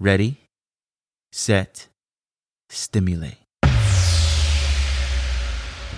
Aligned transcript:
ready, 0.00 0.48
set, 1.32 1.88
stimulate. 2.68 3.38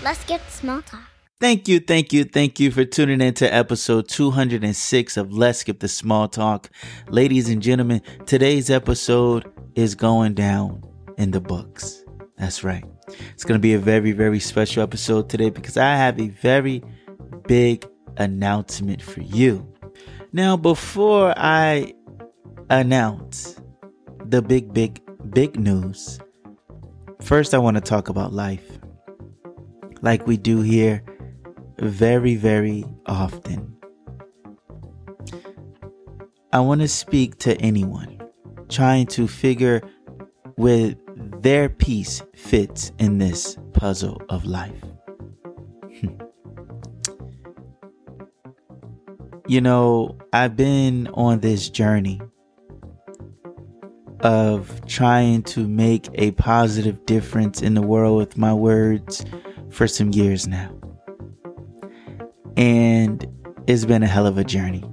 Let's 0.02 0.24
get 0.24 0.40
small 0.50 0.80
talk. 0.82 1.00
Thank 1.38 1.68
you, 1.68 1.80
thank 1.80 2.12
you, 2.12 2.24
thank 2.24 2.60
you 2.60 2.70
for 2.70 2.84
tuning 2.84 3.20
in 3.20 3.34
to 3.34 3.52
episode 3.52 4.08
206 4.08 5.16
of 5.16 5.32
Let's 5.32 5.60
Skip 5.60 5.80
the 5.80 5.88
Small 5.88 6.28
Talk. 6.28 6.70
Ladies 7.08 7.48
and 7.48 7.62
gentlemen, 7.62 8.02
today's 8.26 8.70
episode 8.70 9.50
is 9.74 9.94
going 9.94 10.34
down 10.34 10.82
in 11.16 11.30
the 11.30 11.40
books. 11.40 12.04
That's 12.36 12.62
right. 12.64 12.84
It's 13.32 13.44
going 13.44 13.58
to 13.58 13.62
be 13.62 13.74
a 13.74 13.78
very, 13.78 14.12
very 14.12 14.40
special 14.40 14.82
episode 14.82 15.28
today 15.28 15.50
because 15.50 15.76
I 15.76 15.96
have 15.96 16.20
a 16.20 16.28
very 16.28 16.82
big 17.46 17.86
announcement 18.16 19.02
for 19.02 19.20
you. 19.20 19.66
Now, 20.32 20.56
before 20.56 21.34
I 21.36 21.94
announce 22.68 23.59
the 24.30 24.40
big, 24.40 24.72
big, 24.72 25.02
big 25.30 25.58
news, 25.58 26.20
first 27.20 27.52
I 27.52 27.58
want 27.58 27.76
to 27.76 27.80
talk 27.80 28.08
about 28.08 28.32
life. 28.32 28.78
Like 30.02 30.24
we 30.24 30.36
do 30.36 30.60
here 30.62 31.02
very, 31.80 32.36
very 32.36 32.84
often. 33.06 33.76
I 36.52 36.60
want 36.60 36.80
to 36.80 36.86
speak 36.88 37.38
to 37.38 37.56
anyone 37.56 38.20
trying 38.68 39.06
to 39.08 39.26
figure 39.26 39.82
where 40.54 40.94
their 41.40 41.68
piece 41.68 42.22
fits 42.36 42.92
in 42.98 43.18
this 43.18 43.58
puzzle 43.72 44.22
of 44.28 44.44
life. 44.44 44.84
you 49.48 49.60
know, 49.60 50.16
I've 50.32 50.56
been 50.56 51.08
on 51.14 51.40
this 51.40 51.68
journey 51.68 52.20
of 54.22 54.84
trying 54.86 55.42
to 55.42 55.66
make 55.66 56.08
a 56.14 56.32
positive 56.32 57.04
difference 57.06 57.62
in 57.62 57.74
the 57.74 57.82
world 57.82 58.18
with 58.18 58.36
my 58.36 58.52
words 58.52 59.24
for 59.70 59.86
some 59.86 60.10
years 60.12 60.46
now. 60.46 60.70
And 62.56 63.26
it's 63.66 63.84
been 63.84 64.02
a 64.02 64.06
hell 64.06 64.26
of 64.26 64.36
a 64.36 64.44
journey, 64.44 64.84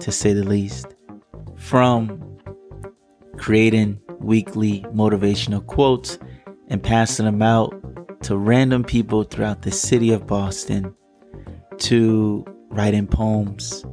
to 0.00 0.12
say 0.12 0.32
the 0.32 0.44
least. 0.44 0.86
From 1.56 2.38
creating 3.38 4.00
weekly 4.20 4.80
motivational 4.92 5.64
quotes 5.66 6.18
and 6.68 6.82
passing 6.82 7.26
them 7.26 7.42
out 7.42 7.72
to 8.22 8.36
random 8.36 8.84
people 8.84 9.24
throughout 9.24 9.62
the 9.62 9.70
city 9.70 10.12
of 10.12 10.26
Boston, 10.26 10.94
to 11.78 12.44
writing 12.70 13.06
poems, 13.06 13.84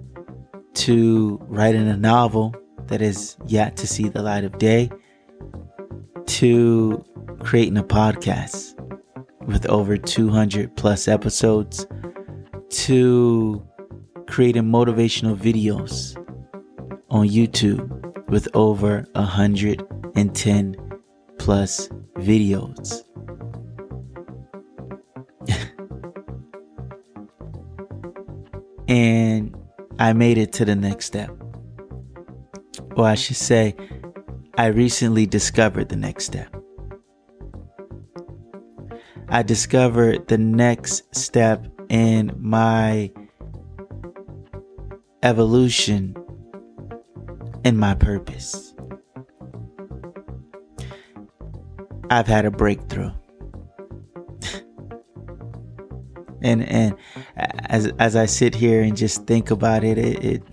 to 0.73 1.38
writing 1.44 1.88
a 1.88 1.97
novel 1.97 2.56
that 2.92 3.02
is 3.02 3.38
yet 3.47 3.75
to 3.78 3.88
see 3.88 4.09
the 4.09 4.22
light 4.22 4.44
of 4.44 4.58
day, 4.58 4.92
to 6.25 7.02
creating 7.39 7.78
a 7.78 7.84
podcast 7.84 8.78
with 9.47 9.66
over 9.67 9.95
200 9.97 10.75
plus 10.75 11.07
episodes, 11.07 11.88
to 12.69 13.66
creating 14.28 14.63
motivational 14.63 15.38
videos 15.38 16.18
on 17.09 17.29
YouTube 17.29 18.29
with 18.29 18.50
over 18.53 19.06
110 19.13 20.75
plus 21.40 21.88
videos. 22.18 23.03
and 28.90 29.56
I 29.97 30.12
made 30.12 30.38
it 30.38 30.52
to 30.53 30.66
the 30.66 30.75
next 30.75 31.06
step. 31.06 31.41
Or 33.01 33.07
I 33.07 33.16
should 33.16 33.35
say, 33.35 33.75
I 34.59 34.67
recently 34.67 35.25
discovered 35.25 35.89
the 35.89 35.95
next 35.95 36.25
step. 36.25 36.56
I 39.28 39.41
discovered 39.41 40.28
the 40.28 40.38
next 40.38 41.16
step 41.16 41.66
in 41.90 42.31
my 42.38 43.11
evolution 45.23 46.16
and 47.66 47.79
my 47.79 47.95
purpose. 47.95 48.75
I've 52.11 52.28
had 52.28 52.45
a 52.45 52.51
breakthrough. 52.51 53.13
and 56.44 56.61
and 56.69 56.95
as 57.35 57.88
as 57.97 58.16
I 58.16 58.28
sit 58.28 58.53
here 58.53 58.84
and 58.84 58.95
just 58.95 59.25
think 59.25 59.50
about 59.50 59.84
it, 59.84 59.97
it, 59.97 60.23
it 60.23 60.50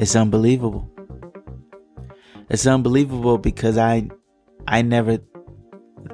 it's 0.00 0.16
unbelievable. 0.16 0.90
It's 2.48 2.66
unbelievable 2.66 3.38
because 3.38 3.78
I 3.78 4.08
I 4.66 4.82
never 4.82 5.18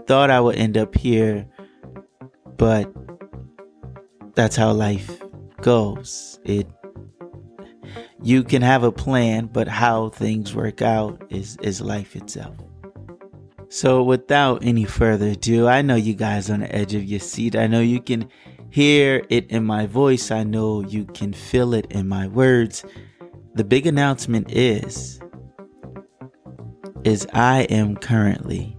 thought 0.06 0.30
I 0.30 0.40
would 0.40 0.56
end 0.56 0.76
up 0.76 0.94
here, 0.96 1.46
but 2.56 2.92
that's 4.34 4.56
how 4.56 4.72
life 4.72 5.22
goes. 5.62 6.38
It 6.44 6.68
you 8.22 8.42
can 8.42 8.60
have 8.60 8.82
a 8.82 8.92
plan, 8.92 9.46
but 9.46 9.68
how 9.68 10.08
things 10.10 10.54
work 10.54 10.82
out 10.82 11.22
is 11.30 11.56
is 11.62 11.80
life 11.80 12.16
itself. 12.16 12.56
So 13.68 14.02
without 14.02 14.64
any 14.64 14.84
further 14.84 15.28
ado, 15.28 15.68
I 15.68 15.82
know 15.82 15.96
you 15.96 16.14
guys 16.14 16.50
on 16.50 16.60
the 16.60 16.74
edge 16.74 16.94
of 16.94 17.04
your 17.04 17.20
seat. 17.20 17.54
I 17.54 17.66
know 17.66 17.80
you 17.80 18.00
can 18.00 18.28
hear 18.70 19.24
it 19.28 19.50
in 19.50 19.64
my 19.64 19.86
voice. 19.86 20.30
I 20.30 20.42
know 20.42 20.82
you 20.82 21.04
can 21.06 21.32
feel 21.32 21.72
it 21.72 21.86
in 21.90 22.08
my 22.08 22.26
words. 22.26 22.84
The 23.56 23.64
big 23.64 23.86
announcement 23.86 24.52
is 24.52 25.18
is 27.04 27.26
I 27.32 27.62
am 27.70 27.96
currently 27.96 28.76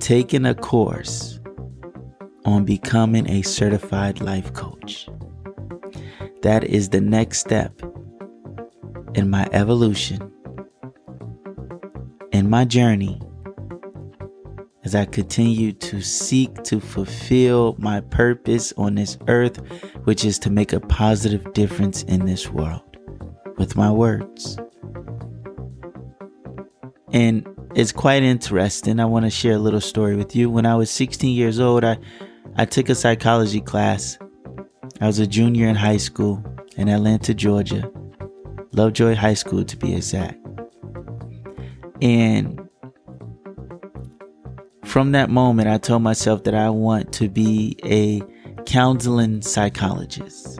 taking 0.00 0.44
a 0.44 0.56
course 0.56 1.38
on 2.44 2.64
becoming 2.64 3.30
a 3.30 3.42
certified 3.42 4.20
life 4.20 4.52
coach. 4.52 5.08
That 6.42 6.64
is 6.64 6.88
the 6.88 7.00
next 7.00 7.38
step 7.38 7.80
in 9.14 9.30
my 9.30 9.48
evolution, 9.52 10.32
in 12.32 12.50
my 12.50 12.64
journey, 12.64 13.20
as 14.84 14.94
I 14.94 15.04
continue 15.04 15.72
to 15.72 16.00
seek 16.00 16.62
to 16.64 16.80
fulfill 16.80 17.74
my 17.78 18.00
purpose 18.00 18.72
on 18.76 18.94
this 18.94 19.18
earth, 19.26 19.56
which 20.04 20.24
is 20.24 20.38
to 20.40 20.50
make 20.50 20.72
a 20.72 20.80
positive 20.80 21.52
difference 21.52 22.02
in 22.04 22.24
this 22.26 22.48
world 22.48 22.82
with 23.56 23.76
my 23.76 23.90
words. 23.90 24.58
And 27.12 27.46
it's 27.74 27.92
quite 27.92 28.22
interesting. 28.22 29.00
I 29.00 29.04
want 29.04 29.24
to 29.24 29.30
share 29.30 29.54
a 29.54 29.58
little 29.58 29.80
story 29.80 30.16
with 30.16 30.36
you. 30.36 30.50
When 30.50 30.66
I 30.66 30.74
was 30.74 30.90
16 30.90 31.34
years 31.34 31.58
old, 31.58 31.84
I, 31.84 31.98
I 32.56 32.64
took 32.64 32.88
a 32.88 32.94
psychology 32.94 33.60
class. 33.60 34.18
I 35.00 35.06
was 35.06 35.18
a 35.18 35.26
junior 35.26 35.68
in 35.68 35.76
high 35.76 35.96
school 35.96 36.42
in 36.76 36.88
Atlanta, 36.88 37.34
Georgia. 37.34 37.90
Lovejoy 38.72 39.14
High 39.14 39.34
School 39.34 39.64
to 39.64 39.76
be 39.76 39.94
exact. 39.94 40.38
And 42.00 42.67
from 44.98 45.12
that 45.12 45.30
moment, 45.30 45.68
I 45.68 45.78
told 45.78 46.02
myself 46.02 46.42
that 46.42 46.56
I 46.56 46.70
want 46.70 47.12
to 47.12 47.28
be 47.28 47.76
a 47.84 48.20
counseling 48.64 49.42
psychologist. 49.42 50.58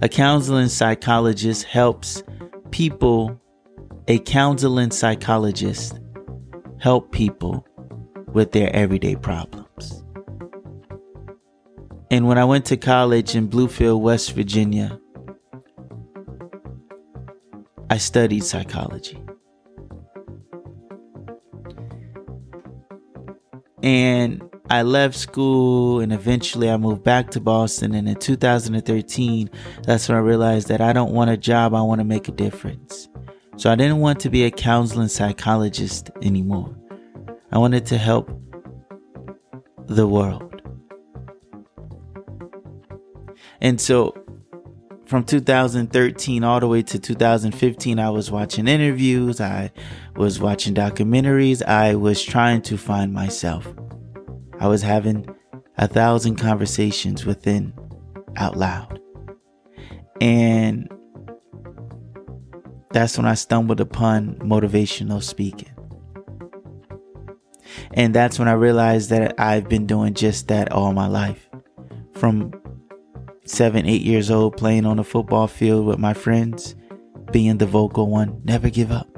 A 0.00 0.08
counseling 0.08 0.68
psychologist 0.68 1.64
helps 1.64 2.22
people, 2.70 3.38
a 4.08 4.20
counseling 4.20 4.90
psychologist 4.90 6.00
help 6.80 7.12
people 7.12 7.66
with 8.32 8.52
their 8.52 8.74
everyday 8.74 9.16
problems. 9.16 10.02
And 12.10 12.26
when 12.26 12.38
I 12.38 12.46
went 12.46 12.64
to 12.66 12.78
college 12.78 13.36
in 13.36 13.50
Bluefield, 13.50 14.00
West 14.00 14.32
Virginia, 14.32 14.98
I 17.90 17.98
studied 17.98 18.44
psychology. 18.44 19.22
And 23.82 24.42
I 24.70 24.82
left 24.82 25.16
school 25.16 26.00
and 26.00 26.12
eventually 26.12 26.70
I 26.70 26.76
moved 26.76 27.02
back 27.02 27.30
to 27.30 27.40
Boston. 27.40 27.94
And 27.94 28.08
in 28.08 28.16
2013, 28.16 29.50
that's 29.84 30.08
when 30.08 30.18
I 30.18 30.20
realized 30.20 30.68
that 30.68 30.80
I 30.80 30.92
don't 30.92 31.12
want 31.12 31.30
a 31.30 31.36
job, 31.36 31.74
I 31.74 31.82
want 31.82 32.00
to 32.00 32.04
make 32.04 32.28
a 32.28 32.32
difference. 32.32 33.08
So 33.56 33.70
I 33.70 33.74
didn't 33.74 33.98
want 33.98 34.20
to 34.20 34.30
be 34.30 34.44
a 34.44 34.50
counseling 34.50 35.08
psychologist 35.08 36.10
anymore. 36.22 36.74
I 37.50 37.58
wanted 37.58 37.86
to 37.86 37.98
help 37.98 38.30
the 39.86 40.06
world. 40.06 40.62
And 43.60 43.80
so 43.80 44.14
from 45.08 45.24
2013 45.24 46.44
all 46.44 46.60
the 46.60 46.68
way 46.68 46.82
to 46.82 46.98
2015, 46.98 47.98
I 47.98 48.10
was 48.10 48.30
watching 48.30 48.68
interviews, 48.68 49.40
I 49.40 49.72
was 50.16 50.38
watching 50.38 50.74
documentaries, 50.74 51.62
I 51.62 51.94
was 51.94 52.22
trying 52.22 52.60
to 52.62 52.76
find 52.76 53.10
myself. 53.10 53.66
I 54.60 54.68
was 54.68 54.82
having 54.82 55.26
a 55.78 55.88
thousand 55.88 56.36
conversations 56.36 57.24
within 57.24 57.72
out 58.36 58.56
loud. 58.56 59.00
And 60.20 60.90
that's 62.90 63.16
when 63.16 63.26
I 63.26 63.34
stumbled 63.34 63.80
upon 63.80 64.34
motivational 64.40 65.22
speaking. 65.22 65.70
And 67.94 68.14
that's 68.14 68.38
when 68.38 68.48
I 68.48 68.52
realized 68.52 69.08
that 69.08 69.40
I've 69.40 69.70
been 69.70 69.86
doing 69.86 70.12
just 70.12 70.48
that 70.48 70.70
all 70.70 70.92
my 70.92 71.06
life. 71.06 71.48
From 72.12 72.52
seven, 73.48 73.86
eight 73.86 74.02
years 74.02 74.30
old, 74.30 74.56
playing 74.56 74.86
on 74.86 74.98
a 74.98 75.04
football 75.04 75.46
field 75.46 75.86
with 75.86 75.98
my 75.98 76.14
friends, 76.14 76.74
being 77.32 77.58
the 77.58 77.66
vocal 77.66 78.08
one, 78.08 78.40
never 78.44 78.70
give 78.70 78.92
up. 78.92 79.08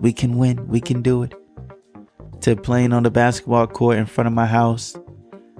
We 0.00 0.12
can 0.12 0.38
win, 0.38 0.66
we 0.68 0.80
can 0.80 1.02
do 1.02 1.22
it 1.22 1.34
to 2.42 2.56
playing 2.56 2.92
on 2.92 3.02
the 3.02 3.10
basketball 3.10 3.66
court 3.66 3.98
in 3.98 4.06
front 4.06 4.26
of 4.26 4.32
my 4.32 4.46
house. 4.46 4.96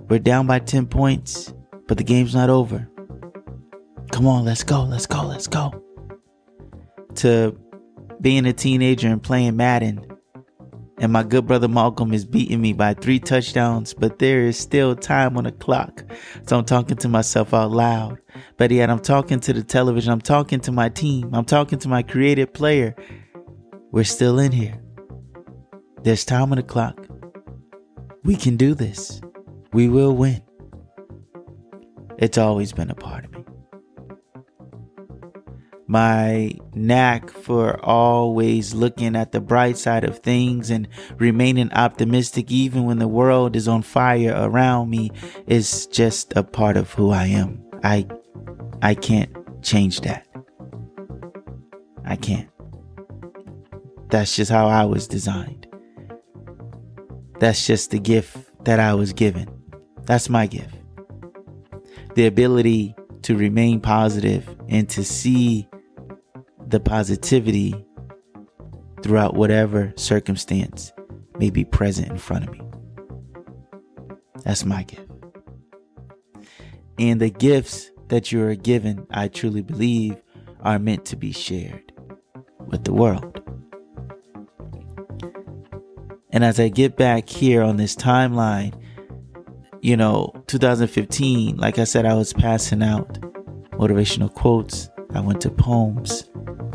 We're 0.09 0.19
down 0.19 0.47
by 0.47 0.61
10 0.61 0.87
points, 0.87 1.53
but 1.87 1.99
the 1.99 2.05
game's 2.05 2.35
not 2.35 2.51
over. 2.51 2.89
Come 4.13 4.27
on, 4.27 4.45
let's 4.45 4.65
go, 4.65 4.83
let's 4.83 5.07
go, 5.07 5.23
let's 5.23 5.47
go. 5.47 5.73
To 7.17 7.57
being 8.21 8.47
a 8.47 8.53
teenager 8.53 9.09
and 9.09 9.23
playing 9.23 9.57
Madden, 9.57 10.10
and 11.01 11.13
my 11.13 11.23
good 11.23 11.47
brother 11.47 11.67
Malcolm 11.67 12.13
is 12.13 12.27
beating 12.27 12.61
me 12.61 12.75
by 12.75 12.93
three 12.93 13.19
touchdowns, 13.19 13.95
but 13.95 14.19
there 14.19 14.43
is 14.43 14.59
still 14.59 14.95
time 14.95 15.39
on 15.39 15.45
the 15.45 15.53
clock. 15.53 16.05
So 16.47 16.59
I'm 16.59 16.67
talking 16.67 16.99
to 16.99 17.09
myself 17.09 17.55
out 17.55 17.71
loud. 17.71 18.19
But 18.59 18.71
yet 18.71 18.91
I'm 18.91 19.01
talking 19.01 19.41
to 19.41 19.53
the 19.55 19.65
television, 19.65 20.13
I'm 20.13 20.21
talking 20.21 20.61
to 20.61 20.73
my 20.73 20.91
team, 20.91 21.35
I'm 21.35 21.47
talking 21.47 21.79
to 21.81 21.89
my 21.89 22.03
creative 22.03 22.53
player. 22.53 22.95
We're 23.91 24.05
still 24.05 24.39
in 24.39 24.53
here. 24.53 24.81
There's 26.03 26.25
time 26.25 26.53
on 26.53 26.57
the 26.57 26.63
clock. 26.63 27.07
We 28.23 28.37
can 28.37 28.57
do 28.57 28.75
this. 28.75 29.23
We 29.73 29.89
will 29.89 30.15
win. 30.15 30.43
It's 32.19 32.37
always 32.37 32.73
been 32.73 32.91
a 32.91 32.95
part 32.95 33.25
of 33.25 33.30
me. 33.30 33.30
My 35.91 36.53
knack 36.73 37.31
for 37.31 37.85
always 37.85 38.75
looking 38.75 39.17
at 39.17 39.33
the 39.33 39.41
bright 39.41 39.77
side 39.77 40.05
of 40.05 40.21
things 40.21 40.71
and 40.71 40.87
remaining 41.19 41.73
optimistic 41.73 42.49
even 42.49 42.85
when 42.85 43.01
the 43.01 43.09
world 43.09 43.57
is 43.57 43.67
on 43.67 43.83
fire 43.83 44.33
around 44.37 44.89
me 44.89 45.11
is 45.49 45.89
just 45.89 46.33
a 46.37 46.45
part 46.45 46.77
of 46.77 46.93
who 46.93 47.11
I 47.11 47.25
am. 47.27 47.65
I 47.83 48.07
I 48.81 48.95
can't 48.95 49.35
change 49.65 50.03
that. 50.03 50.29
I 52.05 52.15
can't. 52.15 52.49
That's 54.11 54.37
just 54.37 54.53
how 54.53 54.69
I 54.69 54.85
was 54.85 55.09
designed. 55.09 55.67
That's 57.41 57.67
just 57.67 57.91
the 57.91 57.99
gift 57.99 58.37
that 58.65 58.79
I 58.79 58.95
was 58.95 59.13
given. 59.13 59.49
That's 60.05 60.29
my 60.29 60.47
gift. 60.47 60.77
The 62.15 62.27
ability 62.27 62.95
to 63.23 63.37
remain 63.37 63.81
positive 63.81 64.49
and 64.69 64.89
to 64.91 65.05
see 65.05 65.67
the 66.71 66.81
positivity 66.81 67.75
throughout 69.03 69.35
whatever 69.35 69.93
circumstance 69.97 70.93
may 71.39 71.51
be 71.51 71.65
present 71.65 72.11
in 72.11 72.19
front 72.19 72.47
of 72.47 72.53
me. 72.53 72.61
That's 74.45 74.65
my 74.65 74.83
gift. 74.85 75.11
And 76.99 77.21
the 77.21 77.31
gifts 77.31 77.91
that 78.09 78.31
you 78.31 78.43
are 78.45 78.55
given, 78.55 79.07
I 79.11 79.29
truly 79.29 79.63
believe, 79.63 80.17
are 80.61 80.79
meant 80.79 81.05
to 81.07 81.17
be 81.17 81.33
shared 81.33 81.93
with 82.67 82.85
the 82.85 82.93
world. 82.93 83.41
And 86.31 86.45
as 86.45 86.61
I 86.61 86.69
get 86.69 86.97
back 86.97 87.29
here 87.29 87.63
on 87.63 87.77
this 87.77 87.97
timeline, 87.97 88.75
you 89.81 89.97
know, 89.97 90.33
2015, 90.47 91.57
like 91.57 91.79
I 91.79 91.85
said, 91.85 92.07
I 92.07 92.15
was 92.15 92.33
passing 92.33 92.83
out 92.83 93.21
motivational 93.73 94.33
quotes. 94.33 94.91
I 95.13 95.21
went 95.21 95.41
to 95.41 95.51
poems, 95.51 96.30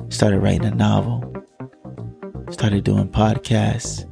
started 0.09 0.39
writing 0.39 0.65
a 0.65 0.75
novel, 0.75 1.33
started 2.49 2.83
doing 2.83 3.09
podcasts. 3.09 4.09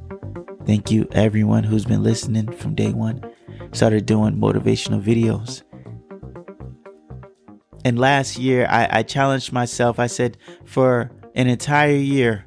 Thank 0.65 0.91
you, 0.91 1.07
everyone 1.11 1.63
who's 1.63 1.85
been 1.85 2.03
listening 2.03 2.51
from 2.51 2.75
day 2.75 2.91
one. 2.93 3.21
Started 3.73 4.05
doing 4.05 4.35
motivational 4.35 5.01
videos. 5.01 5.63
And 7.83 7.99
last 7.99 8.37
year, 8.37 8.67
I, 8.69 8.99
I 8.99 9.03
challenged 9.03 9.51
myself. 9.51 9.99
I 9.99 10.07
said, 10.07 10.37
for 10.63 11.11
an 11.35 11.47
entire 11.47 11.95
year, 11.95 12.45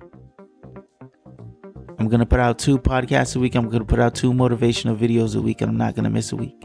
I'm 1.98 2.08
going 2.08 2.20
to 2.20 2.26
put 2.26 2.40
out 2.40 2.58
two 2.58 2.78
podcasts 2.78 3.36
a 3.36 3.38
week. 3.38 3.54
I'm 3.54 3.68
going 3.68 3.80
to 3.80 3.84
put 3.84 4.00
out 4.00 4.14
two 4.14 4.32
motivational 4.32 4.96
videos 4.96 5.36
a 5.36 5.42
week, 5.42 5.60
I'm 5.60 5.76
not 5.76 5.94
going 5.94 6.04
to 6.04 6.10
miss 6.10 6.32
a 6.32 6.36
week. 6.36 6.64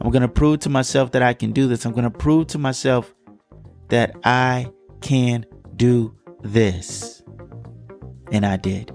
I'm 0.00 0.10
going 0.10 0.22
to 0.22 0.28
prove 0.28 0.60
to 0.60 0.68
myself 0.68 1.12
that 1.12 1.22
I 1.22 1.34
can 1.34 1.52
do 1.52 1.68
this. 1.68 1.84
I'm 1.84 1.92
going 1.92 2.04
to 2.04 2.10
prove 2.10 2.48
to 2.48 2.58
myself 2.58 3.14
that 3.88 4.16
I 4.24 4.72
can 5.00 5.46
do 5.82 6.14
this. 6.42 7.24
And 8.30 8.46
I 8.46 8.56
did. 8.56 8.92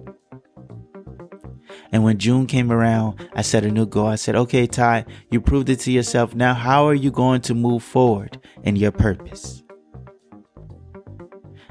And 1.92 2.06
when 2.06 2.18
June 2.18 2.46
came 2.48 2.72
around, 2.72 3.30
I 3.34 3.42
set 3.42 3.66
a 3.66 3.72
new 3.72 3.86
goal. 3.86 4.08
I 4.08 4.16
said, 4.16 4.38
okay, 4.38 4.68
Ty, 4.68 5.06
you 5.30 5.42
proved 5.42 5.68
it 5.68 5.82
to 5.82 5.92
yourself. 5.92 6.34
Now, 6.34 6.54
how 6.54 6.88
are 6.88 6.94
you 6.94 7.12
going 7.12 7.42
to 7.42 7.54
move 7.54 7.84
forward 7.84 8.40
in 8.64 8.78
your 8.78 8.94
purpose? 8.94 9.64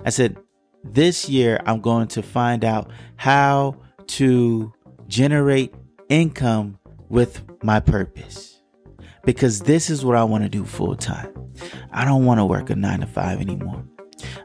I 0.05 0.11
said, 0.11 0.37
this 0.85 1.31
year 1.31 1.62
I'm 1.65 1.81
going 1.81 2.09
to 2.09 2.23
find 2.23 2.62
out 2.62 2.91
how 3.17 3.81
to 4.19 4.71
generate 5.07 5.73
income 6.11 6.79
with 7.09 7.43
my 7.62 7.81
purpose. 7.81 8.61
Because 9.25 9.61
this 9.61 9.89
is 9.89 10.05
what 10.05 10.17
I 10.17 10.25
want 10.25 10.45
to 10.45 10.51
do 10.51 10.67
full 10.67 10.95
time. 10.95 11.33
I 11.91 12.05
don't 12.05 12.27
want 12.27 12.39
to 12.39 12.45
work 12.45 12.69
a 12.69 12.77
nine 12.77 13.01
to 13.01 13.07
five 13.07 13.41
anymore. 13.41 13.83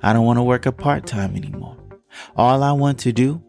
I 0.01 0.13
don't 0.13 0.25
want 0.25 0.37
to 0.37 0.43
work 0.43 0.65
a 0.65 0.71
part 0.71 1.05
time 1.05 1.35
anymore. 1.35 1.77
All 2.35 2.63
I 2.63 2.71
want 2.71 2.99
to 2.99 3.11
do 3.11 3.41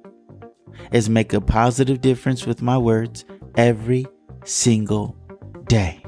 is 0.92 1.08
make 1.08 1.32
a 1.32 1.40
positive 1.40 2.00
difference 2.00 2.46
with 2.46 2.62
my 2.62 2.78
words 2.78 3.24
every 3.56 4.06
single 4.44 5.16
day. 5.66 6.02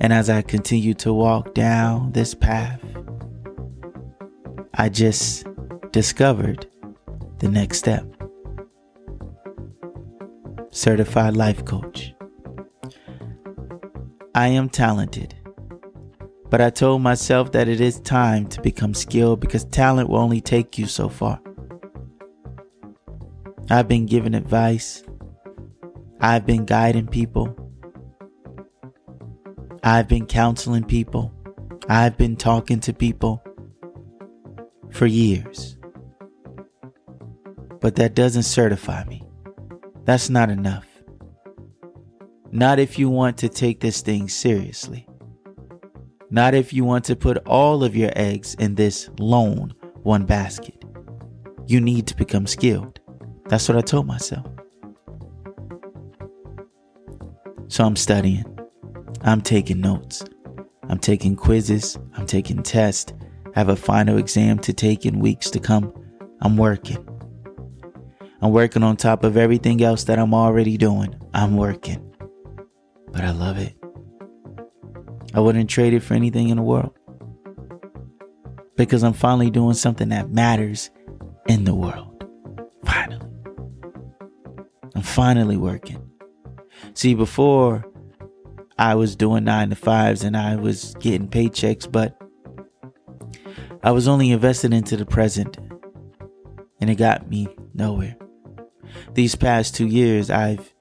And 0.00 0.12
as 0.12 0.30
I 0.30 0.42
continue 0.42 0.94
to 0.94 1.12
walk 1.12 1.54
down 1.54 2.12
this 2.12 2.34
path, 2.34 2.80
I 4.74 4.88
just 4.88 5.44
discovered 5.90 6.66
the 7.40 7.48
next 7.48 7.78
step 7.78 8.06
Certified 10.70 11.36
Life 11.36 11.64
Coach. 11.64 12.14
I 14.38 14.46
am 14.50 14.68
talented, 14.68 15.34
but 16.48 16.60
I 16.60 16.70
told 16.70 17.02
myself 17.02 17.50
that 17.50 17.66
it 17.66 17.80
is 17.80 17.98
time 17.98 18.46
to 18.50 18.62
become 18.62 18.94
skilled 18.94 19.40
because 19.40 19.64
talent 19.64 20.08
will 20.08 20.20
only 20.20 20.40
take 20.40 20.78
you 20.78 20.86
so 20.86 21.08
far. 21.08 21.40
I've 23.68 23.88
been 23.88 24.06
giving 24.06 24.36
advice, 24.36 25.02
I've 26.20 26.46
been 26.46 26.66
guiding 26.66 27.08
people. 27.08 27.52
I've 29.82 30.06
been 30.06 30.26
counseling 30.26 30.84
people. 30.84 31.34
I've 31.88 32.16
been 32.16 32.36
talking 32.36 32.78
to 32.82 32.92
people 32.92 33.42
for 34.92 35.06
years. 35.06 35.76
But 37.80 37.96
that 37.96 38.14
doesn't 38.14 38.44
certify 38.44 39.02
me. 39.02 39.24
That's 40.04 40.30
not 40.30 40.48
enough. 40.48 40.87
Not 42.50 42.78
if 42.78 42.98
you 42.98 43.10
want 43.10 43.36
to 43.38 43.48
take 43.48 43.80
this 43.80 44.00
thing 44.00 44.28
seriously. 44.28 45.06
Not 46.30 46.54
if 46.54 46.72
you 46.72 46.84
want 46.84 47.04
to 47.06 47.16
put 47.16 47.38
all 47.46 47.84
of 47.84 47.96
your 47.96 48.10
eggs 48.16 48.54
in 48.54 48.74
this 48.74 49.10
lone 49.18 49.74
one 50.02 50.24
basket. 50.24 50.84
You 51.66 51.80
need 51.80 52.06
to 52.06 52.16
become 52.16 52.46
skilled. 52.46 52.98
That's 53.48 53.68
what 53.68 53.76
I 53.76 53.82
told 53.82 54.06
myself. 54.06 54.46
So 57.68 57.84
I'm 57.84 57.96
studying. 57.96 58.44
I'm 59.22 59.42
taking 59.42 59.80
notes. 59.80 60.24
I'm 60.88 60.98
taking 60.98 61.36
quizzes. 61.36 61.98
I'm 62.14 62.24
taking 62.26 62.62
tests. 62.62 63.12
have 63.54 63.68
a 63.68 63.76
final 63.76 64.16
exam 64.16 64.58
to 64.60 64.72
take 64.72 65.04
in 65.04 65.18
weeks 65.18 65.50
to 65.50 65.60
come. 65.60 65.92
I'm 66.40 66.56
working. 66.56 67.06
I'm 68.40 68.52
working 68.52 68.82
on 68.82 68.96
top 68.96 69.24
of 69.24 69.36
everything 69.36 69.82
else 69.82 70.04
that 70.04 70.18
I'm 70.18 70.32
already 70.32 70.78
doing. 70.78 71.14
I'm 71.34 71.56
working. 71.56 72.08
But 73.12 73.24
I 73.24 73.30
love 73.30 73.58
it. 73.58 73.74
I 75.34 75.40
wouldn't 75.40 75.70
trade 75.70 75.94
it 75.94 76.00
for 76.00 76.14
anything 76.14 76.48
in 76.48 76.56
the 76.56 76.62
world. 76.62 76.92
Because 78.76 79.02
I'm 79.02 79.12
finally 79.12 79.50
doing 79.50 79.74
something 79.74 80.10
that 80.10 80.30
matters 80.30 80.90
in 81.48 81.64
the 81.64 81.74
world. 81.74 82.24
Finally. 82.84 83.26
I'm 84.94 85.02
finally 85.02 85.56
working. 85.56 86.10
See, 86.94 87.14
before 87.14 87.84
I 88.78 88.94
was 88.94 89.16
doing 89.16 89.44
nine 89.44 89.70
to 89.70 89.76
fives 89.76 90.22
and 90.22 90.36
I 90.36 90.56
was 90.56 90.94
getting 91.00 91.28
paychecks, 91.28 91.90
but 91.90 92.16
I 93.82 93.90
was 93.90 94.08
only 94.08 94.30
invested 94.30 94.72
into 94.72 94.96
the 94.96 95.06
present 95.06 95.56
and 96.80 96.88
it 96.88 96.96
got 96.96 97.28
me 97.28 97.48
nowhere. 97.74 98.16
These 99.14 99.34
past 99.34 99.74
two 99.74 99.86
years, 99.86 100.30
I've 100.30 100.72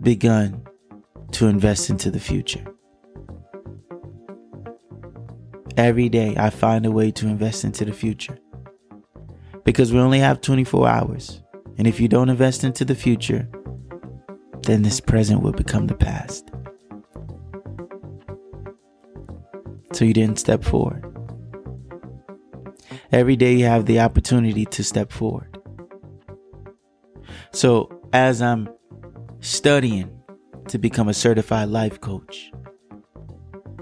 begun 0.00 0.65
to 1.32 1.46
invest 1.46 1.90
into 1.90 2.10
the 2.10 2.20
future. 2.20 2.64
Every 5.76 6.08
day, 6.08 6.34
I 6.36 6.50
find 6.50 6.86
a 6.86 6.90
way 6.90 7.10
to 7.12 7.26
invest 7.26 7.64
into 7.64 7.84
the 7.84 7.92
future 7.92 8.38
because 9.64 9.92
we 9.92 9.98
only 9.98 10.20
have 10.20 10.40
24 10.40 10.88
hours. 10.88 11.42
And 11.76 11.86
if 11.86 12.00
you 12.00 12.08
don't 12.08 12.30
invest 12.30 12.64
into 12.64 12.84
the 12.84 12.94
future, 12.94 13.48
then 14.62 14.82
this 14.82 15.00
present 15.00 15.42
will 15.42 15.52
become 15.52 15.86
the 15.86 15.94
past. 15.94 16.50
So 19.92 20.04
you 20.04 20.14
didn't 20.14 20.38
step 20.38 20.64
forward. 20.64 21.04
Every 23.12 23.36
day 23.36 23.54
you 23.54 23.66
have 23.66 23.86
the 23.86 24.00
opportunity 24.00 24.64
to 24.66 24.82
step 24.82 25.12
forward. 25.12 25.58
So 27.52 28.00
as 28.12 28.42
I'm 28.42 28.68
studying 29.40 30.15
to 30.68 30.78
become 30.78 31.08
a 31.08 31.14
certified 31.14 31.68
life 31.68 32.00
coach, 32.00 32.50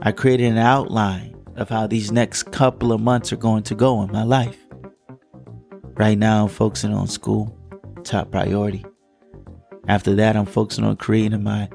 I 0.03 0.13
created 0.13 0.53
an 0.53 0.59
outline 0.59 1.35
of 1.57 1.69
how 1.69 1.87
these 1.87 2.13
next 2.13 2.45
couple 2.53 2.93
of 2.93 3.01
months 3.01 3.33
are 3.33 3.37
going 3.37 3.63
to 3.65 3.75
go 3.75 4.03
in 4.03 4.13
my 4.13 4.23
life. 4.23 4.59
Right 5.97 6.19
now, 6.19 6.45
I'm 6.45 6.49
focusing 6.49 6.93
on 6.93 7.07
school, 7.07 7.57
top 8.03 8.31
priority. 8.31 8.85
After 9.89 10.15
that, 10.17 10.37
I'm 10.37 10.47
focusing 10.47 10.85
on 10.85 10.97
creating 10.97 11.43
my 11.43 11.69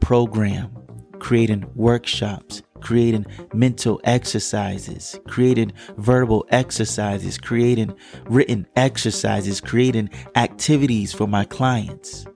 program, 0.00 0.70
creating 1.18 1.70
workshops, 1.74 2.62
creating 2.80 3.26
mental 3.52 4.00
exercises, 4.04 5.18
creating 5.26 5.72
verbal 5.98 6.46
exercises, 6.50 7.36
creating 7.36 7.94
written 8.26 8.66
exercises, 8.76 9.60
creating 9.60 10.08
activities 10.36 11.12
for 11.12 11.26
my 11.26 11.44
clients, 11.44 12.26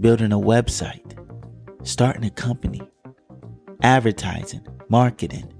building 0.00 0.32
a 0.32 0.38
website, 0.38 1.16
starting 1.86 2.24
a 2.24 2.30
company, 2.30 2.80
advertising, 3.82 4.66
marketing, 4.88 5.52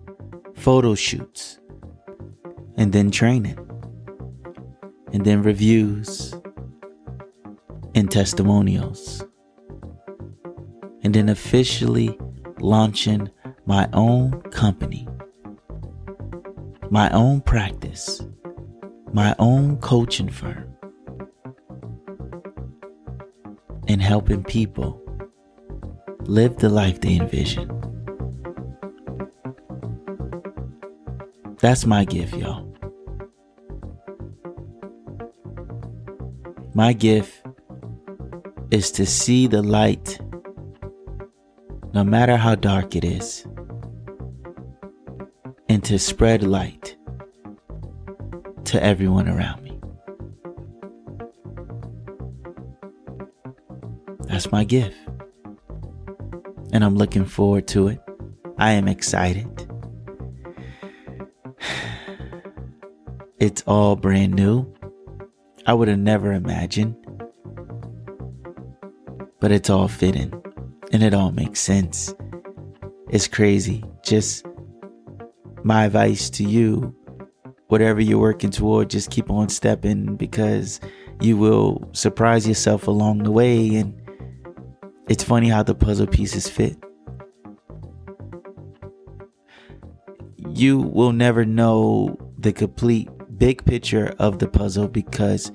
photo 0.55 0.95
shoots, 0.95 1.61
and 2.77 2.93
then 2.93 3.11
training, 3.11 3.59
and 5.13 5.25
then 5.25 5.43
reviews 5.43 6.35
and 7.95 8.11
testimonials, 8.11 9.23
and 11.03 11.15
then 11.15 11.29
officially 11.29 12.19
launching 12.61 13.31
my 13.67 13.89
own 13.93 14.41
company, 14.51 15.07
my 16.91 17.11
own 17.11 17.41
practice, 17.43 18.23
my 19.13 19.35
own 19.39 19.77
coaching 19.79 20.31
firm, 20.31 20.70
and 23.91 24.01
helping 24.01 24.45
people 24.45 25.03
live 26.21 26.57
the 26.59 26.69
life 26.69 27.01
they 27.01 27.17
envision. 27.17 27.69
That's 31.59 31.85
my 31.85 32.05
gift, 32.05 32.35
y'all. 32.35 32.73
My 36.73 36.93
gift 36.93 37.43
is 38.71 38.93
to 38.93 39.05
see 39.05 39.49
the 39.49 39.61
light 39.61 40.21
no 41.93 42.05
matter 42.05 42.37
how 42.37 42.55
dark 42.55 42.95
it 42.95 43.05
is, 43.05 43.45
and 45.69 45.83
to 45.83 45.99
spread 45.99 46.45
light 46.45 46.97
to 48.67 48.81
everyone 48.81 49.29
around 49.29 49.60
That's 54.41 54.53
my 54.53 54.65
gift. 54.65 54.97
And 56.73 56.83
I'm 56.83 56.97
looking 56.97 57.27
forward 57.27 57.69
to 57.69 57.89
it. 57.89 58.01
I 58.57 58.71
am 58.73 58.89
excited. 58.89 59.47
It's 63.39 63.63
all 63.67 63.97
brand 63.97 64.33
new. 64.33 64.67
I 65.67 65.75
would 65.75 65.89
have 65.89 65.99
never 65.99 66.33
imagined. 66.33 66.97
But 69.41 69.53
it's 69.53 69.69
all 69.69 69.89
fitting 69.89 70.33
and 70.91 71.03
it 71.03 71.13
all 71.13 71.33
makes 71.33 71.61
sense. 71.61 72.15
It's 73.11 73.29
crazy. 73.29 73.85
Just 74.03 74.47
my 75.65 75.85
advice 75.85 76.31
to 76.31 76.45
you 76.45 76.95
whatever 77.71 78.01
you're 78.01 78.19
working 78.19 78.51
toward, 78.51 78.91
just 78.91 79.11
keep 79.11 79.31
on 79.31 79.49
stepping 79.49 80.17
because 80.17 80.81
you 81.21 81.37
will 81.37 81.89
surprise 81.93 82.47
yourself 82.47 82.89
along 82.89 83.19
the 83.23 83.31
way. 83.31 83.77
And 83.77 84.00
it's 85.11 85.25
funny 85.25 85.49
how 85.49 85.65
the 85.65 85.75
puzzle 85.75 86.07
pieces 86.07 86.49
fit. 86.49 86.77
You 90.55 90.79
will 90.79 91.11
never 91.11 91.45
know 91.45 92.17
the 92.39 92.53
complete 92.53 93.09
big 93.37 93.65
picture 93.65 94.15
of 94.21 94.39
the 94.39 94.47
puzzle 94.47 94.87
because 94.87 95.51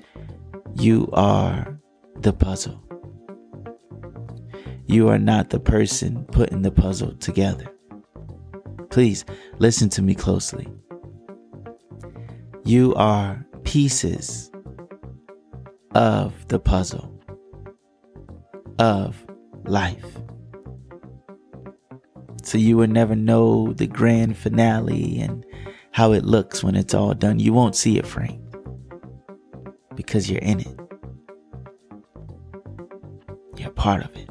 you 0.74 1.08
are 1.14 1.80
the 2.20 2.34
puzzle. 2.34 2.82
You 4.84 5.08
are 5.08 5.18
not 5.18 5.48
the 5.48 5.58
person 5.58 6.26
putting 6.26 6.60
the 6.60 6.70
puzzle 6.70 7.14
together. 7.16 7.72
Please 8.90 9.24
listen 9.58 9.88
to 9.88 10.02
me 10.02 10.14
closely. 10.14 10.68
You 12.64 12.94
are 12.96 13.46
pieces 13.64 14.50
of 15.94 16.46
the 16.48 16.58
puzzle 16.58 17.10
of 18.78 19.24
life. 19.68 20.04
So 22.42 22.58
you 22.58 22.76
will 22.76 22.86
never 22.86 23.16
know 23.16 23.72
the 23.72 23.86
grand 23.86 24.36
finale 24.36 25.18
and 25.20 25.44
how 25.90 26.12
it 26.12 26.24
looks 26.24 26.62
when 26.62 26.76
it's 26.76 26.94
all 26.94 27.14
done. 27.14 27.40
You 27.40 27.52
won't 27.52 27.74
see 27.74 27.98
it 27.98 28.06
framed 28.06 28.54
because 29.94 30.30
you're 30.30 30.40
in 30.40 30.60
it. 30.60 30.80
You're 33.56 33.70
part 33.70 34.04
of 34.04 34.14
it. 34.16 34.28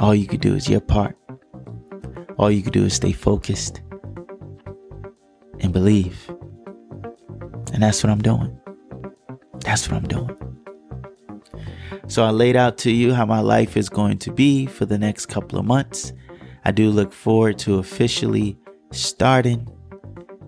All 0.00 0.14
you 0.14 0.26
could 0.26 0.40
do 0.40 0.54
is 0.54 0.68
your 0.68 0.80
part. 0.80 1.16
All 2.38 2.50
you 2.50 2.62
could 2.62 2.72
do 2.72 2.84
is 2.84 2.94
stay 2.94 3.12
focused 3.12 3.80
and 5.60 5.72
believe. 5.72 6.30
And 7.72 7.82
that's 7.82 8.02
what 8.02 8.10
I'm 8.10 8.22
doing. 8.22 8.58
That's 9.60 9.88
what 9.88 9.96
I'm 9.96 10.08
doing. 10.08 10.43
So 12.14 12.22
I 12.22 12.30
laid 12.30 12.54
out 12.54 12.78
to 12.78 12.92
you 12.92 13.12
how 13.12 13.26
my 13.26 13.40
life 13.40 13.76
is 13.76 13.88
going 13.88 14.18
to 14.18 14.32
be 14.32 14.66
for 14.66 14.86
the 14.86 14.96
next 14.96 15.26
couple 15.26 15.58
of 15.58 15.64
months. 15.64 16.12
I 16.64 16.70
do 16.70 16.88
look 16.90 17.12
forward 17.12 17.58
to 17.66 17.78
officially 17.78 18.56
starting 18.92 19.66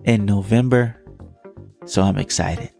in 0.05 0.23
November. 0.23 0.95
So 1.83 2.03
I'm 2.03 2.17
excited. 2.17 2.71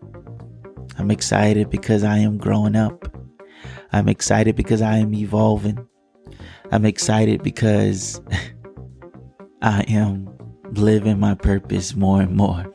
I'm 0.97 1.11
excited 1.11 1.69
because 1.69 2.05
I 2.05 2.19
am 2.19 2.37
growing 2.37 2.77
up. 2.77 3.13
I'm 3.91 4.07
excited 4.07 4.55
because 4.55 4.81
I 4.81 4.95
am 4.99 5.13
evolving. 5.13 5.85
I'm 6.71 6.85
excited 6.85 7.43
because 7.43 8.21
I 9.61 9.81
am 9.89 10.29
living 10.71 11.19
my 11.19 11.33
purpose 11.33 11.93
more 11.93 12.21
and 12.21 12.37
more 12.37 12.71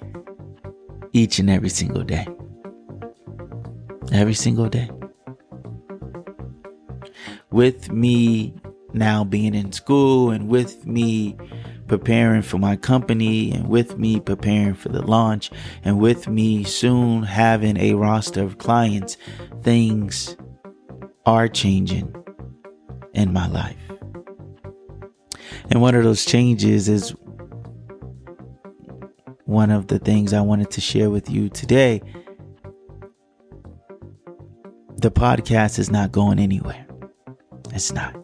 each 1.15 1.39
and 1.39 1.49
every 1.49 1.71
single 1.71 2.05
day. 2.05 2.27
Every 4.13 4.35
single 4.35 4.69
day. 4.69 4.91
With 7.53 7.93
me 7.93 8.55
now 8.95 9.25
being 9.25 9.55
in 9.55 9.73
school 9.73 10.31
and 10.31 10.49
with 10.49 10.87
me 10.87 11.37
preparing 11.87 12.43
for 12.43 12.59
my 12.59 12.77
company 12.77 13.53
and 13.53 13.69
with 13.69 13.99
me 13.99 14.21
preparing 14.21 14.75
for 14.75 14.89
the 14.89 15.03
launch 15.03 15.51
and 15.85 15.99
with 16.01 16.29
me 16.29 16.65
soon 16.65 17.23
having 17.23 17.77
a 17.77 17.95
roster 17.95 18.43
of 18.43 18.59
clients, 18.59 19.17
things 19.63 20.37
are 21.27 21.49
changing 21.49 22.15
in 23.15 23.33
my 23.33 23.47
life. 23.49 23.77
And 25.71 25.81
one 25.81 25.95
of 25.95 26.05
those 26.05 26.25
changes 26.25 26.89
is 26.89 27.15
one 29.45 29.71
of 29.71 29.89
the 29.89 29.99
things 29.99 30.33
I 30.33 30.41
wanted 30.41 30.71
to 30.73 30.81
share 30.81 31.11
with 31.11 31.31
you 31.31 31.49
today. 31.49 32.01
The 34.97 35.11
podcast 35.11 35.79
is 35.79 35.91
not 35.91 36.13
going 36.13 36.39
anywhere. 36.39 36.87
It's 37.73 37.93
not. 37.93 38.15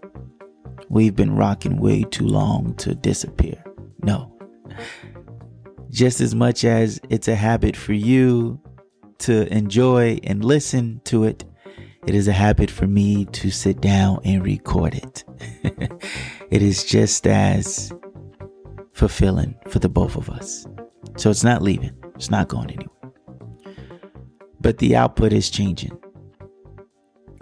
We've 0.91 1.17
been 1.17 1.37
rocking 1.37 1.79
way 1.79 2.03
too 2.05 2.27
long 2.27 2.75
to 2.77 2.95
disappear. 2.95 3.63
No. 4.03 4.33
Just 5.91 6.21
as 6.21 6.35
much 6.35 6.65
as 6.65 7.01
it's 7.09 7.29
a 7.29 7.35
habit 7.35 7.77
for 7.77 7.95
you 7.95 8.61
to 9.19 9.53
enjoy 9.53 10.19
and 10.25 10.45
listen 10.45 11.01
to 11.05 11.25
it, 11.25 11.45
it 12.07 12.15
is 12.15 12.29
a 12.29 12.33
habit 12.33 12.71
for 12.71 12.87
me 12.87 13.25
to 13.27 13.51
sit 13.51 13.81
down 13.81 14.21
and 14.25 14.45
record 14.45 14.95
it. 14.95 15.25
it 16.51 16.63
is 16.63 16.85
just 16.85 17.27
as 17.27 17.93
fulfilling 18.93 19.55
for 19.69 19.79
the 19.79 19.89
both 19.89 20.17
of 20.17 20.31
us. 20.31 20.67
So 21.17 21.31
it's 21.31 21.45
not 21.45 21.63
leaving, 21.63 21.93
it's 22.15 22.31
not 22.31 22.49
going 22.49 22.71
anywhere. 22.71 23.13
But 24.61 24.79
the 24.79 24.97
output 24.97 25.33
is 25.33 25.51
changing. 25.51 25.99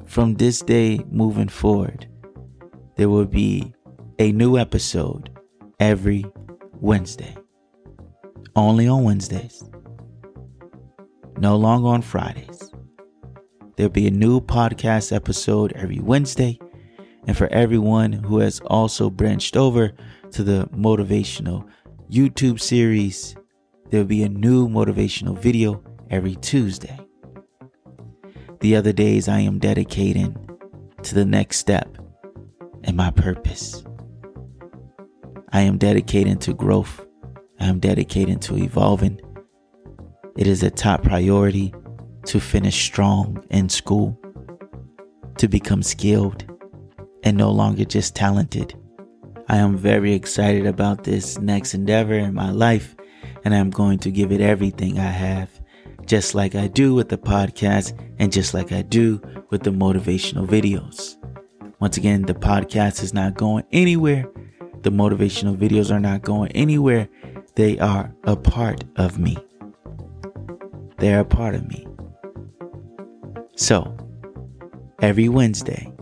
From 0.06 0.34
this 0.34 0.60
day 0.60 1.00
moving 1.10 1.48
forward, 1.48 2.08
there 2.96 3.08
will 3.08 3.26
be 3.26 3.74
a 4.18 4.32
new 4.32 4.56
episode 4.56 5.30
every 5.80 6.24
Wednesday. 6.80 7.36
Only 8.54 8.88
on 8.88 9.02
Wednesdays. 9.02 9.62
No 11.38 11.56
longer 11.56 11.88
on 11.88 12.02
Fridays. 12.02 12.72
There'll 13.76 13.90
be 13.90 14.06
a 14.06 14.12
new 14.12 14.40
podcast 14.40 15.14
episode 15.14 15.72
every 15.74 15.98
Wednesday. 15.98 16.58
And 17.26 17.36
for 17.36 17.48
everyone 17.48 18.12
who 18.12 18.38
has 18.38 18.60
also 18.60 19.10
branched 19.10 19.56
over 19.56 19.92
to 20.30 20.42
the 20.42 20.68
motivational 20.72 21.68
YouTube 22.10 22.60
series, 22.60 23.36
there'll 23.90 24.06
be 24.06 24.22
a 24.22 24.28
new 24.28 24.68
motivational 24.68 25.36
video 25.36 25.82
every 26.10 26.36
Tuesday. 26.36 27.05
The 28.60 28.76
other 28.76 28.92
days, 28.92 29.28
I 29.28 29.40
am 29.40 29.58
dedicating 29.58 30.34
to 31.02 31.14
the 31.14 31.24
next 31.24 31.58
step 31.58 31.96
and 32.84 32.96
my 32.96 33.10
purpose. 33.10 33.84
I 35.52 35.60
am 35.60 35.78
dedicating 35.78 36.38
to 36.40 36.54
growth. 36.54 37.04
I 37.60 37.66
am 37.66 37.80
dedicating 37.80 38.38
to 38.40 38.56
evolving. 38.56 39.20
It 40.36 40.46
is 40.46 40.62
a 40.62 40.70
top 40.70 41.02
priority 41.02 41.72
to 42.26 42.40
finish 42.40 42.84
strong 42.84 43.44
in 43.50 43.68
school, 43.68 44.18
to 45.38 45.48
become 45.48 45.82
skilled 45.82 46.44
and 47.22 47.36
no 47.36 47.50
longer 47.50 47.84
just 47.84 48.14
talented. 48.14 48.74
I 49.48 49.58
am 49.58 49.76
very 49.76 50.12
excited 50.12 50.66
about 50.66 51.04
this 51.04 51.38
next 51.38 51.74
endeavor 51.74 52.14
in 52.14 52.34
my 52.34 52.50
life, 52.50 52.96
and 53.44 53.54
I'm 53.54 53.70
going 53.70 53.98
to 54.00 54.10
give 54.10 54.32
it 54.32 54.40
everything 54.40 54.98
I 54.98 55.10
have, 55.10 55.55
just 56.06 56.34
like 56.34 56.54
I 56.54 56.68
do 56.68 56.94
with 56.94 57.08
the 57.08 57.18
podcast 57.18 57.98
and 58.18 58.32
just 58.32 58.54
like 58.54 58.72
I 58.72 58.82
do 58.82 59.20
with 59.50 59.62
the 59.62 59.70
motivational 59.70 60.46
videos. 60.46 61.16
Once 61.80 61.96
again, 61.96 62.22
the 62.22 62.34
podcast 62.34 63.02
is 63.02 63.12
not 63.12 63.34
going 63.34 63.64
anywhere. 63.72 64.26
The 64.82 64.90
motivational 64.90 65.56
videos 65.56 65.90
are 65.90 66.00
not 66.00 66.22
going 66.22 66.52
anywhere. 66.52 67.08
They 67.56 67.78
are 67.78 68.14
a 68.24 68.36
part 68.36 68.84
of 68.96 69.18
me. 69.18 69.36
They're 70.98 71.20
a 71.20 71.24
part 71.24 71.54
of 71.54 71.66
me. 71.68 71.86
So, 73.56 73.96
every 75.02 75.28
Wednesday, 75.28 75.92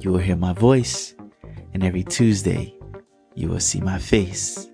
you 0.00 0.12
will 0.12 0.18
hear 0.18 0.36
my 0.36 0.52
voice, 0.52 1.14
and 1.72 1.82
every 1.82 2.04
Tuesday, 2.04 2.76
you 3.34 3.48
will 3.48 3.60
see 3.60 3.80
my 3.80 3.98
face. 3.98 4.68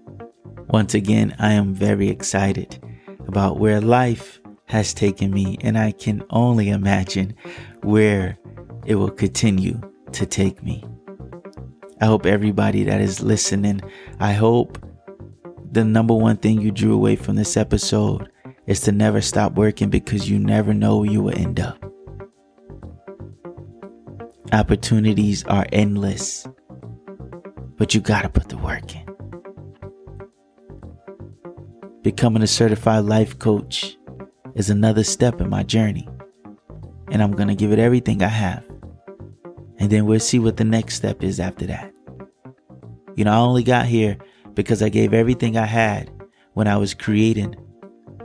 Once 0.68 0.94
again, 0.94 1.34
I 1.38 1.52
am 1.52 1.74
very 1.74 2.08
excited 2.08 2.78
about 3.26 3.58
where 3.58 3.80
life 3.80 4.40
has 4.70 4.94
taken 4.94 5.32
me, 5.32 5.58
and 5.62 5.76
I 5.76 5.90
can 5.90 6.22
only 6.30 6.68
imagine 6.68 7.34
where 7.82 8.38
it 8.86 8.94
will 8.94 9.10
continue 9.10 9.80
to 10.12 10.24
take 10.24 10.62
me. 10.62 10.84
I 12.00 12.06
hope 12.06 12.24
everybody 12.24 12.84
that 12.84 13.00
is 13.00 13.20
listening, 13.20 13.80
I 14.20 14.32
hope 14.32 14.78
the 15.72 15.84
number 15.84 16.14
one 16.14 16.36
thing 16.36 16.60
you 16.60 16.70
drew 16.70 16.94
away 16.94 17.16
from 17.16 17.34
this 17.34 17.56
episode 17.56 18.30
is 18.66 18.80
to 18.82 18.92
never 18.92 19.20
stop 19.20 19.54
working 19.54 19.90
because 19.90 20.30
you 20.30 20.38
never 20.38 20.72
know 20.72 20.98
where 20.98 21.10
you 21.10 21.20
will 21.20 21.36
end 21.36 21.58
up. 21.58 21.84
Opportunities 24.52 25.44
are 25.44 25.66
endless, 25.72 26.46
but 27.76 27.92
you 27.92 28.00
gotta 28.00 28.28
put 28.28 28.48
the 28.48 28.56
work 28.58 28.94
in. 28.94 29.04
Becoming 32.02 32.42
a 32.42 32.46
certified 32.46 33.04
life 33.04 33.38
coach 33.38 33.96
is 34.54 34.70
another 34.70 35.04
step 35.04 35.40
in 35.40 35.48
my 35.48 35.62
journey, 35.62 36.08
and 37.10 37.22
I'm 37.22 37.32
gonna 37.32 37.54
give 37.54 37.72
it 37.72 37.78
everything 37.78 38.22
I 38.22 38.28
have. 38.28 38.64
And 39.78 39.90
then 39.90 40.06
we'll 40.06 40.20
see 40.20 40.38
what 40.38 40.56
the 40.56 40.64
next 40.64 40.96
step 40.96 41.22
is 41.22 41.40
after 41.40 41.66
that. 41.66 41.92
You 43.16 43.24
know, 43.24 43.32
I 43.32 43.38
only 43.38 43.62
got 43.62 43.86
here 43.86 44.18
because 44.54 44.82
I 44.82 44.88
gave 44.88 45.14
everything 45.14 45.56
I 45.56 45.66
had 45.66 46.10
when 46.54 46.66
I 46.66 46.76
was 46.76 46.94
creating 46.94 47.54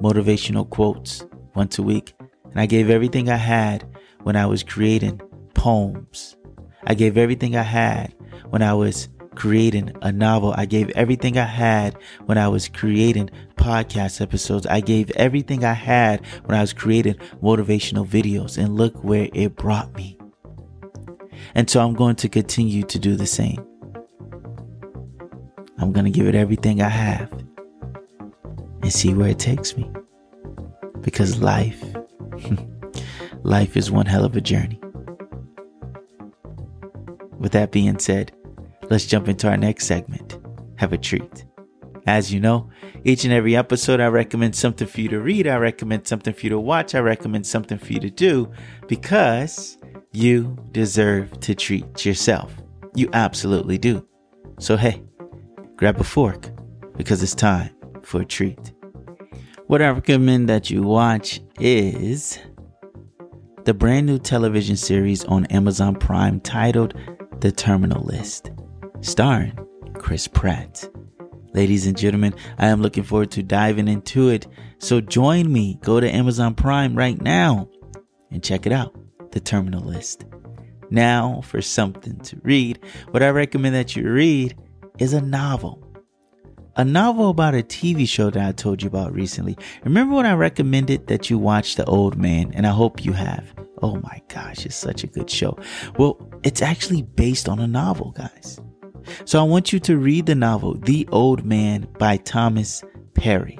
motivational 0.02 0.70
quotes 0.70 1.26
once 1.56 1.80
a 1.80 1.84
week. 1.84 2.14
And 2.52 2.60
I 2.60 2.66
gave 2.66 2.90
everything 2.90 3.30
I 3.30 3.38
had 3.38 3.86
when 4.24 4.36
I 4.36 4.46
was 4.46 4.64
creating 4.64 5.22
poems. 5.54 6.36
I 6.84 6.94
gave 6.94 7.18
everything 7.18 7.56
I 7.56 7.64
had 7.64 8.14
when 8.50 8.62
I 8.62 8.74
was 8.74 9.10
creating 9.36 9.92
a 10.02 10.12
novel. 10.12 10.54
I 10.58 10.66
gave 10.66 10.90
everything 10.92 11.38
I 11.38 11.46
had 11.46 11.98
when 12.26 12.38
I 12.38 12.48
was 12.48 12.68
creating 12.68 13.30
podcast 13.66 14.22
episodes. 14.22 14.68
I 14.68 14.80
gave 14.80 15.10
everything 15.12 15.66
I 15.66 15.74
had 15.74 16.24
when 16.46 16.56
I 16.56 16.62
was 16.62 16.72
creating 16.72 17.16
motivational 17.42 18.08
videos. 18.08 18.60
And 18.60 18.76
look 18.76 19.04
where 19.04 19.28
it 19.34 19.56
brought 19.56 19.96
me. 19.96 20.20
And 21.56 21.68
so 21.68 21.84
I'm 21.84 21.96
going 21.96 22.16
to 22.18 22.30
continue 22.30 22.84
to 22.84 23.00
do 23.00 23.16
the 23.16 23.26
same. 23.26 23.66
I'm 25.80 25.92
going 25.92 26.06
to 26.06 26.12
give 26.12 26.28
it 26.28 26.36
everything 26.36 26.80
I 26.80 26.90
have 26.90 27.32
and 28.84 28.94
see 28.94 29.16
where 29.16 29.30
it 29.30 29.40
takes 29.40 29.76
me. 29.76 29.90
Because 31.02 31.42
life, 31.42 31.84
life 33.44 33.76
is 33.76 33.90
one 33.90 34.06
hell 34.06 34.26
of 34.26 34.36
a 34.36 34.42
journey. 34.42 34.80
With 37.40 37.52
that 37.54 37.72
being 37.72 37.98
said, 37.98 38.32
let's 38.92 39.08
jump 39.08 39.28
into 39.28 39.50
our 39.50 39.58
next 39.58 39.88
segment. 39.88 40.38
Have 40.78 40.94
a 40.94 41.00
treat. 41.00 41.46
As 42.06 42.32
you 42.32 42.40
know, 42.40 42.70
each 43.06 43.24
and 43.24 43.32
every 43.32 43.56
episode, 43.56 44.00
I 44.00 44.08
recommend 44.08 44.56
something 44.56 44.88
for 44.88 45.00
you 45.00 45.10
to 45.10 45.20
read. 45.20 45.46
I 45.46 45.58
recommend 45.58 46.08
something 46.08 46.34
for 46.34 46.42
you 46.42 46.50
to 46.50 46.60
watch. 46.60 46.96
I 46.96 47.00
recommend 47.00 47.46
something 47.46 47.78
for 47.78 47.94
you 47.94 48.00
to 48.00 48.10
do 48.10 48.52
because 48.88 49.78
you 50.12 50.58
deserve 50.72 51.40
to 51.42 51.54
treat 51.54 52.04
yourself. 52.04 52.52
You 52.96 53.08
absolutely 53.14 53.78
do. 53.78 54.08
So, 54.58 54.76
hey, 54.76 55.04
grab 55.76 56.02
a 56.02 56.04
fork 56.04 56.50
because 56.98 57.22
it's 57.22 57.36
time 57.36 57.70
for 58.02 58.22
a 58.22 58.26
treat. 58.26 58.74
What 59.68 59.84
I 59.84 59.90
recommend 59.90 60.50
that 60.50 60.72
you 60.72 60.82
watch 60.82 61.42
is 61.60 62.40
the 63.66 63.74
brand 63.76 64.08
new 64.08 64.18
television 64.18 64.78
series 64.78 65.24
on 65.26 65.46
Amazon 65.48 65.96
Prime 65.96 66.40
titled 66.40 66.96
the 67.40 67.52
Terminal 67.52 68.04
List, 68.04 68.50
starring 69.02 69.56
Chris 69.94 70.28
Pratt. 70.28 70.90
Ladies 71.56 71.88
and 71.88 71.98
gentlemen, 71.98 72.36
I 72.58 72.68
am 72.68 72.82
looking 72.82 73.06
forward 73.06 73.32
to 73.32 73.42
diving 73.42 73.88
into 73.88 74.28
it. 74.28 74.46
So 74.78 75.00
join 75.00 75.54
me. 75.54 75.80
Go 75.82 76.02
to 76.02 76.10
Amazon 76.10 76.54
Prime 76.54 76.96
right 76.96 77.20
now 77.22 77.70
and 78.30 78.44
check 78.44 78.66
it 78.66 78.74
out 78.74 78.94
The 79.32 79.40
Terminal 79.40 79.82
List. 79.82 80.26
Now, 80.90 81.40
for 81.46 81.62
something 81.62 82.20
to 82.20 82.42
read, 82.44 82.80
what 83.12 83.24
I 83.24 83.30
recommend 83.30 83.74
that 83.74 83.96
you 83.96 84.12
read 84.12 84.58
is 85.00 85.14
a 85.14 85.22
novel. 85.22 85.82
A 86.76 86.84
novel 86.84 87.30
about 87.30 87.56
a 87.56 87.64
TV 87.64 88.06
show 88.06 88.30
that 88.30 88.46
I 88.46 88.52
told 88.52 88.84
you 88.84 88.90
about 88.90 89.14
recently. 89.14 89.58
Remember 89.86 90.14
when 90.14 90.26
I 90.26 90.34
recommended 90.34 91.08
that 91.08 91.30
you 91.30 91.38
watch 91.38 91.76
The 91.76 91.86
Old 91.86 92.18
Man? 92.18 92.52
And 92.54 92.68
I 92.68 92.72
hope 92.72 93.06
you 93.06 93.14
have. 93.14 93.54
Oh 93.82 93.96
my 94.04 94.22
gosh, 94.28 94.66
it's 94.66 94.76
such 94.76 95.06
a 95.06 95.08
good 95.08 95.30
show. 95.30 95.58
Well, 95.98 96.20
it's 96.44 96.62
actually 96.62 97.04
based 97.04 97.48
on 97.48 97.60
a 97.60 97.68
novel, 97.68 98.12
guys. 98.12 98.60
So 99.26 99.40
I 99.40 99.44
want 99.44 99.74
you 99.74 99.80
to 99.80 99.98
read 99.98 100.26
the 100.26 100.36
novel, 100.36 100.76
The 100.76 101.08
Old 101.12 101.46
Man 101.46 101.88
by 102.00 102.18
Thomas 102.18 102.84
Perry. 103.14 103.60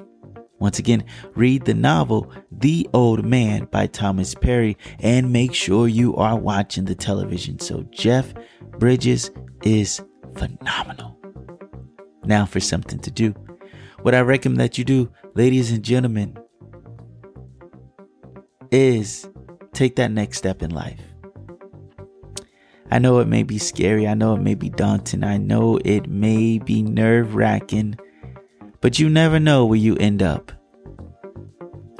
Once 0.58 0.78
again, 0.78 1.04
read 1.34 1.64
the 1.64 1.74
novel, 1.74 2.32
The 2.50 2.88
Old 2.94 3.24
Man 3.24 3.66
by 3.70 3.86
Thomas 3.86 4.34
Perry, 4.34 4.76
and 5.00 5.32
make 5.32 5.52
sure 5.54 5.86
you 5.86 6.16
are 6.16 6.38
watching 6.38 6.86
the 6.86 6.94
television. 6.94 7.58
So 7.58 7.82
Jeff 7.90 8.32
Bridges 8.78 9.30
is 9.62 10.00
phenomenal. 10.36 11.18
Now 12.24 12.46
for 12.46 12.60
something 12.60 12.98
to 13.00 13.10
do. 13.10 13.34
What 14.02 14.14
I 14.14 14.20
recommend 14.20 14.60
that 14.60 14.78
you 14.78 14.84
do, 14.84 15.10
ladies 15.34 15.70
and 15.70 15.82
gentlemen, 15.82 16.38
is 18.70 19.28
take 19.72 19.96
that 19.96 20.10
next 20.10 20.38
step 20.38 20.62
in 20.62 20.70
life. 20.70 21.00
I 22.90 22.98
know 22.98 23.18
it 23.18 23.26
may 23.26 23.42
be 23.42 23.58
scary. 23.58 24.06
I 24.06 24.14
know 24.14 24.34
it 24.34 24.40
may 24.40 24.54
be 24.54 24.70
daunting. 24.70 25.24
I 25.24 25.38
know 25.38 25.78
it 25.84 26.08
may 26.08 26.58
be 26.58 26.82
nerve 26.82 27.34
wracking, 27.34 27.96
but 28.80 28.98
you 28.98 29.08
never 29.08 29.40
know 29.40 29.64
where 29.64 29.78
you 29.78 29.96
end 29.96 30.22
up 30.22 30.52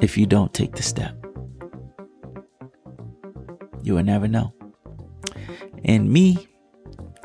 if 0.01 0.17
you 0.17 0.27
don't 0.27 0.55
take 0.55 0.77
the 0.77 0.83
step. 0.83 1.15
You 3.83 3.95
will 3.95 4.05
never 4.05 4.29
know. 4.29 4.53
And 5.85 6.11
me, 6.11 6.49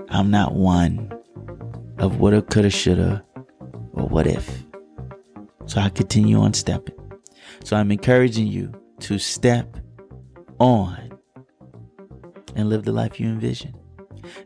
I'm 0.09 0.31
not 0.31 0.53
one 0.53 1.11
of 1.97 2.19
woulda, 2.19 2.41
coulda, 2.41 2.69
shoulda, 2.69 3.23
or 3.93 4.07
what 4.07 4.27
if. 4.27 4.63
So 5.65 5.79
I 5.79 5.89
continue 5.89 6.39
on 6.39 6.53
stepping. 6.53 6.95
So 7.63 7.75
I'm 7.77 7.91
encouraging 7.91 8.47
you 8.47 8.73
to 9.01 9.17
step 9.17 9.77
on 10.59 11.10
and 12.55 12.69
live 12.69 12.83
the 12.83 12.91
life 12.91 13.19
you 13.19 13.27
envision. 13.27 13.73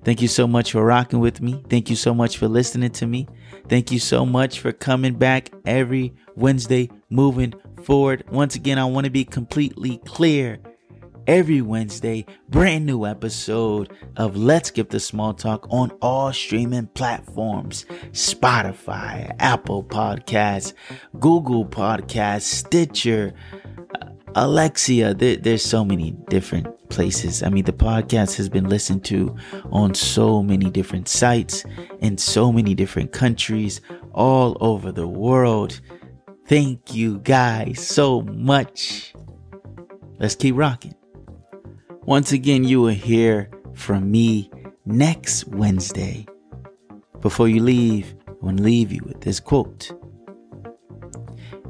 Thank 0.04 0.22
you 0.22 0.28
so 0.28 0.48
much 0.48 0.72
for 0.72 0.84
rocking 0.84 1.20
with 1.20 1.42
me. 1.42 1.64
Thank 1.70 1.90
you 1.90 1.96
so 1.96 2.14
much 2.14 2.38
for 2.38 2.48
listening 2.48 2.92
to 2.92 3.08
me. 3.08 3.28
Thank 3.68 3.92
you 3.92 4.00
so 4.00 4.26
much 4.26 4.60
for 4.60 4.72
coming 4.72 5.16
back 5.16 5.52
every 5.66 6.14
Wednesday, 6.36 6.90
moving 7.10 7.54
forward. 7.84 8.24
Once 8.30 8.56
again, 8.56 8.78
I 8.80 8.86
want 8.86 9.06
to 9.06 9.12
be 9.12 9.26
completely 9.26 9.98
clear. 10.06 10.60
Every 11.28 11.60
Wednesday, 11.60 12.28
brand 12.50 12.86
new 12.86 13.04
episode 13.04 13.92
of 14.16 14.38
Let's 14.38 14.68
Skip 14.68 14.92
the 14.92 15.00
Small 15.00 15.34
Talk 15.34 15.66
on 15.72 15.90
all 16.00 16.32
streaming 16.32 16.86
platforms 16.88 17.86
Spotify, 18.12 19.36
Apple 19.40 19.84
Podcasts, 19.84 20.74
Google 21.20 21.66
Podcasts, 21.66 22.44
Stitcher, 22.44 23.34
uh, 24.00 24.10
Alexia. 24.36 25.16
There, 25.16 25.36
there's 25.38 25.66
so 25.66 25.84
many 25.84 26.12
different 26.30 26.68
places. 26.96 27.44
I 27.44 27.50
mean, 27.50 27.66
the 27.66 27.74
podcast 27.74 28.38
has 28.38 28.48
been 28.48 28.70
listened 28.70 29.04
to 29.06 29.36
on 29.72 29.94
so 29.94 30.42
many 30.42 30.70
different 30.72 31.10
sites 31.10 31.66
in 32.00 32.18
so 32.18 32.52
many 32.52 32.74
different 32.74 33.12
countries 33.12 33.82
all 34.14 34.58
over 34.62 34.92
the 34.92 35.08
world. 35.08 35.82
Thank 36.48 36.96
you 36.96 37.20
guys 37.20 37.86
so 37.86 38.22
much. 38.22 39.14
Let's 40.20 40.36
keep 40.36 40.56
rocking. 40.56 40.96
Once 42.04 42.32
again, 42.32 42.64
you 42.64 42.80
will 42.82 43.00
hear 43.12 43.52
from 43.74 44.10
me 44.10 44.50
next 44.86 45.48
Wednesday. 45.48 46.26
Before 47.20 47.50
you 47.50 47.62
leave, 47.62 48.16
I 48.28 48.32
want 48.42 48.58
to 48.58 48.64
leave 48.64 48.92
you 48.92 49.02
with 49.06 49.20
this 49.22 49.40
quote. 49.40 49.92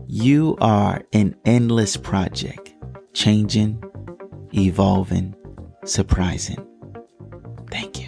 You 0.07 0.55
are 0.61 1.01
an 1.13 1.35
endless 1.45 1.97
project, 1.97 2.75
changing, 3.13 3.81
evolving, 4.55 5.35
surprising. 5.83 6.65
Thank 7.71 7.99
you. 8.01 8.04